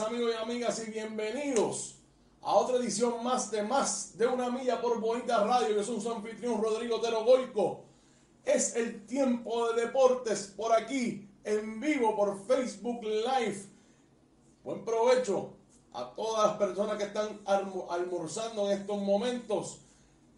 [0.00, 1.94] Amigos y amigas, y bienvenidos
[2.42, 5.74] a otra edición más de Más de una Milla por Bonita Radio.
[5.74, 7.84] Yo soy su anfitrión Rodrigo Terogoico.
[8.44, 13.64] Es el tiempo de deportes por aquí, en vivo por Facebook Live.
[14.64, 15.54] Buen provecho
[15.94, 19.78] a todas las personas que están almorzando en estos momentos.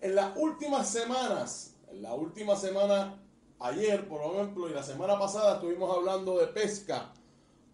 [0.00, 3.22] En las últimas semanas, en la última semana,
[3.60, 7.10] ayer por ejemplo, y la semana pasada estuvimos hablando de pesca,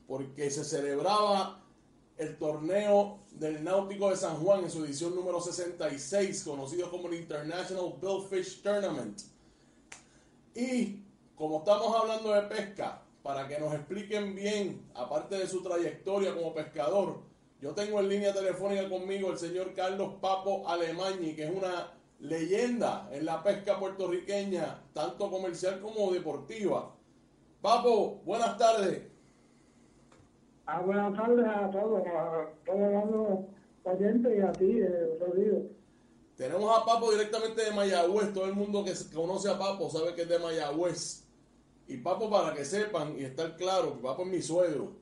[0.07, 1.62] porque se celebraba
[2.19, 7.15] el torneo del Náutico de San Juan en su edición número 66, conocido como el
[7.15, 9.21] International Billfish Tournament.
[10.55, 11.01] Y
[11.35, 16.53] como estamos hablando de pesca, para que nos expliquen bien, aparte de su trayectoria como
[16.53, 17.21] pescador,
[17.61, 23.09] yo tengo en línea telefónica conmigo el señor Carlos Papo Alemañi, que es una leyenda
[23.13, 26.95] en la pesca puertorriqueña, tanto comercial como deportiva.
[27.61, 29.12] Papo, buenas tardes.
[30.65, 33.39] Ah, buenas tardes a todos, a todos los
[33.83, 35.63] oyentes y a ti, eh, Rodrigo.
[36.37, 38.33] Tenemos a Papo directamente de Mayagüez.
[38.33, 41.25] Todo el mundo que conoce a Papo sabe que es de Mayagüez.
[41.89, 44.93] Y Papo, para que sepan y estar claro, que Papo es mi suegro.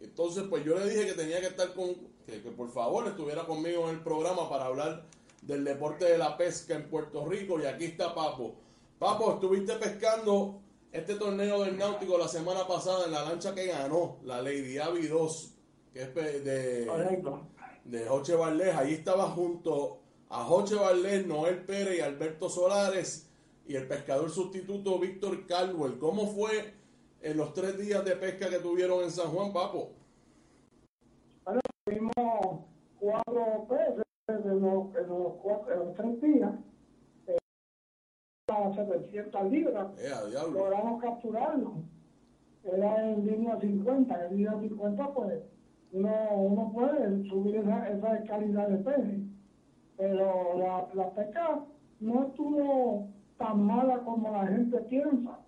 [0.00, 3.88] Entonces, pues yo le dije que tenía que estar con, que, por favor estuviera conmigo
[3.88, 5.04] en el programa para hablar
[5.42, 7.60] del deporte de la pesca en Puerto Rico.
[7.60, 8.54] Y aquí está Papo.
[8.98, 10.60] Papo, estuviste pescando
[10.92, 15.06] este torneo del Náutico la semana pasada en la lancha que ganó, la Lady Avi
[15.06, 15.54] 2,
[15.92, 16.86] que es de,
[17.84, 18.74] de Joche Valdés.
[18.74, 23.30] Ahí estaba junto a Joche Valdés, Noel Pérez y Alberto Solares
[23.66, 25.98] y el pescador sustituto Víctor Caldwell.
[25.98, 26.74] ¿Cómo fue
[27.20, 29.90] en los tres días de pesca que tuvieron en San Juan, Papo?
[31.44, 32.60] Bueno, tuvimos
[32.98, 36.52] cuatro peces en los, en los, cuatro, en los tres días.
[38.48, 39.88] A 700 libras.
[39.98, 40.08] Eh,
[40.52, 41.82] logramos capturarlo.
[42.62, 44.26] Era en línea 50.
[44.26, 45.42] En línea 50, pues,
[45.90, 49.20] uno, uno puede subir esa, esa calidad de peces.
[49.96, 51.58] Pero la, la pesca
[51.98, 55.40] no estuvo tan mala como la gente piensa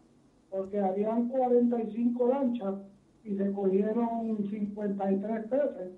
[0.50, 2.74] porque habían 45 lanchas
[3.22, 5.92] y se cogieron 53 peces.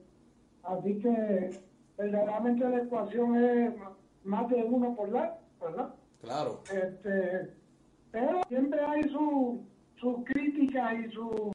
[0.65, 1.51] Así que
[1.97, 3.73] verdaderamente la ecuación es
[4.25, 5.95] más de uno por lado, ¿verdad?
[6.23, 6.63] Claro.
[6.73, 7.51] Este,
[8.11, 9.65] pero siempre hay su,
[9.97, 11.53] su crítica y su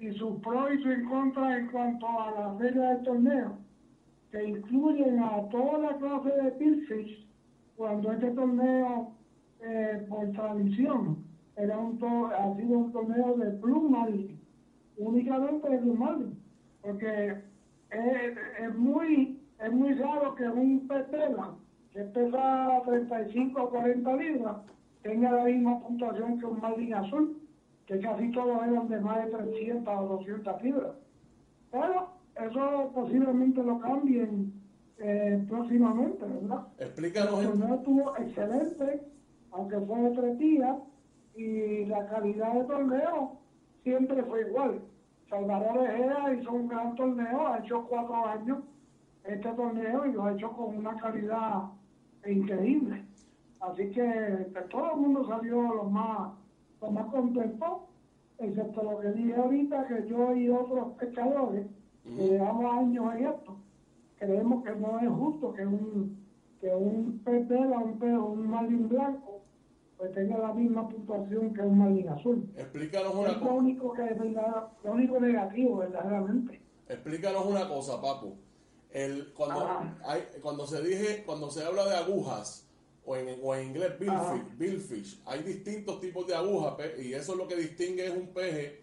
[0.00, 3.58] y su pro y su en contra en cuanto a la regla del torneo,
[4.30, 7.26] que incluyen a toda la clase de pitfish
[7.76, 9.12] cuando este torneo,
[9.60, 11.24] eh, por tradición,
[11.56, 11.98] era un
[12.32, 13.90] ha sido un torneo de Blue
[14.98, 16.36] únicamente de Blue
[16.82, 17.42] porque
[17.90, 21.54] es, muy es muy raro que un petela
[21.92, 24.56] que pesa 35 o 40 libras
[25.02, 27.36] tenga la misma puntuación que un Marlin azul,
[27.86, 30.92] que casi todos eran de más de 300 o 200 libras.
[31.70, 34.52] Pero eso posiblemente lo cambien
[34.98, 36.66] eh, próximamente, ¿verdad?
[36.78, 37.40] Explícanos.
[37.40, 39.02] El torneo estuvo excelente,
[39.52, 40.76] aunque fue de tres días
[41.36, 43.38] y la calidad de torneo
[43.82, 44.80] siempre fue igual.
[45.30, 48.58] Salvador Ejea hizo un gran torneo, ha hecho cuatro años
[49.24, 51.64] este torneo y lo ha hecho con una calidad
[52.32, 53.04] increíble.
[53.60, 56.32] Así que, todo el mundo salió lo más,
[56.80, 57.88] lo más contento,
[58.38, 61.66] excepto lo que dije ahorita, que yo y otros pescadores,
[62.04, 63.56] que llevamos años en esto,
[64.18, 66.16] creemos que no es justo que un,
[66.60, 69.38] que un pez un, un marlin blanco,
[69.98, 72.48] pues tenga la misma puntuación que un Marlin azul.
[72.56, 73.44] Explícanos una cosa.
[73.44, 74.16] Lo único que es
[74.84, 76.60] lo único negativo, verdaderamente.
[76.88, 78.36] Explícanos una cosa, Papu.
[78.90, 79.68] El, cuando,
[80.04, 82.66] hay, cuando se dije, cuando se habla de agujas,
[83.04, 83.92] o en, o en inglés
[84.58, 88.82] billfish, hay distintos tipos de agujas, y eso es lo que distingue es un peje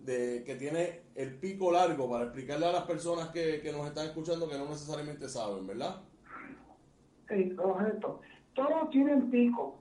[0.00, 4.06] de, que tiene el pico largo, para explicarle a las personas que, que nos están
[4.06, 6.02] escuchando que no necesariamente saben, ¿verdad?
[7.28, 8.20] Sí, correcto.
[8.54, 9.80] Todos tienen pico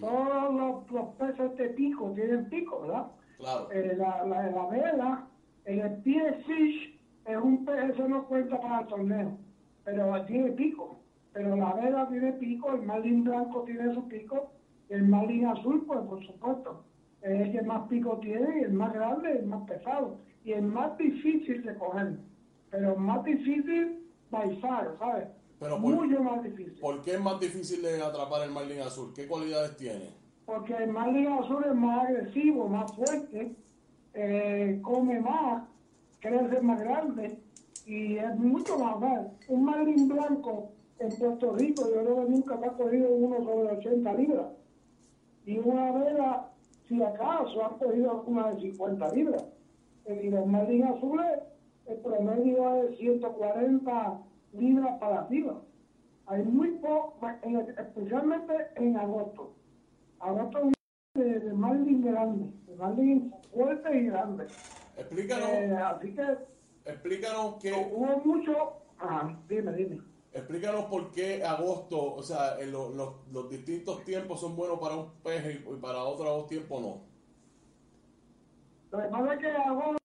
[0.00, 3.06] todos los, peces de pico tienen pico, ¿verdad?
[3.38, 3.70] Claro.
[3.72, 5.26] Eh, la, la, la, vela,
[5.64, 6.91] el fish
[7.26, 9.38] es un pez, eso no cuenta para el torneo,
[9.84, 10.98] pero tiene pico.
[11.32, 14.50] Pero la vela tiene pico, el marlin blanco tiene su pico,
[14.90, 16.84] el marlin azul, pues por supuesto,
[17.22, 20.18] es el que más pico tiene y el más grande, el más pesado.
[20.44, 22.16] y es más difícil de coger,
[22.70, 25.28] pero más difícil by far, ¿sabes?
[25.60, 26.78] Pero por- Mucho más difícil.
[26.80, 29.12] ¿Por qué es más difícil de atrapar el marlin azul?
[29.14, 30.10] ¿Qué cualidades tiene?
[30.44, 33.54] porque el marlin azul es más agresivo, más fuerte,
[34.12, 35.62] eh, come más,
[36.22, 37.38] crece más grande
[37.84, 39.32] y es mucho más mal.
[39.48, 44.14] Un marlin blanco en Puerto Rico yo creo que nunca ha cogido uno sobre 80
[44.14, 44.46] libras.
[45.44, 46.48] Y una vela,
[46.88, 49.44] si acaso, han cogido una de 50 libras.
[50.06, 51.40] Y los marlin azules,
[51.86, 54.20] el promedio es 140
[54.52, 55.60] libras para arriba.
[56.26, 57.16] Hay muy poco,
[57.76, 59.54] especialmente en agosto.
[60.20, 60.70] Agosto
[61.16, 64.46] de, de marlin grande, de marlin fuerte y grande.
[64.96, 66.22] Explícanos, Eh, así que
[66.84, 68.52] explícanos qué, hubo mucho...
[68.98, 70.00] Ah, dime, dime.
[70.32, 74.96] explícanos por qué agosto, o sea, en lo- los, los distintos tiempos son buenos para
[74.96, 77.00] un pez y, para otros tiempos no.
[78.92, 79.96] Lo que pasa es que agosto,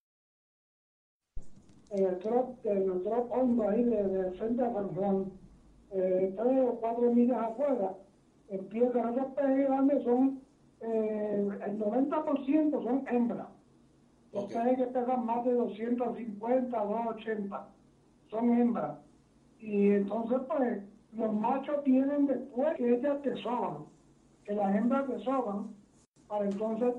[1.91, 5.31] en el drop, en el drop hondo ahí de, de frente a San Juan,
[5.91, 7.95] eh, tres o cuatro millas afuera,
[8.49, 10.41] empiezan esos peces grandes, son
[10.81, 13.47] eh, el 90% son hembras.
[14.33, 14.49] Los Ok.
[14.51, 17.67] peces que pesan más de 250, 280,
[18.29, 18.99] son hembras.
[19.59, 20.83] Y entonces, pues,
[21.13, 23.85] los machos tienen después que ellas desoban,
[24.43, 25.75] que las hembras desoban,
[26.27, 26.93] para entonces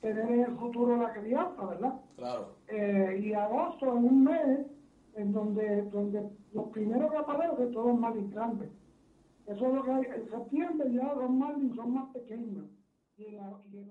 [0.00, 2.00] tener en el futuro la crianza, ¿verdad?
[2.16, 2.56] Claro.
[2.68, 4.66] Eh, y agosto es un mes
[5.14, 8.70] en donde, donde los primeros que aparecen son los marlins grandes.
[9.46, 10.04] Eso es lo que hay.
[10.16, 12.66] En septiembre ya los marlins son más pequeños.
[13.16, 13.42] Y en,
[13.72, 13.90] y en